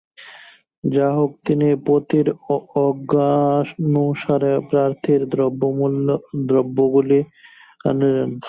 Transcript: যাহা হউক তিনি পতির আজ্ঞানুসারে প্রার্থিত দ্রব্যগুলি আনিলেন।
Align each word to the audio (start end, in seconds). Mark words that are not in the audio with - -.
যাহা 0.83 1.13
হউক 1.17 1.31
তিনি 1.45 1.67
পতির 1.87 2.27
আজ্ঞানুসারে 2.79 4.53
প্রার্থিত 4.69 5.21
দ্রব্যগুলি 6.49 7.19
আনিলেন। 7.89 8.31